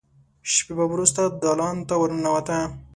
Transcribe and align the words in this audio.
شېبه 0.51 0.85
وروسته 0.93 1.21
دالان 1.43 1.77
ته 1.87 1.95
ور 2.01 2.11
ننوته. 2.15 2.57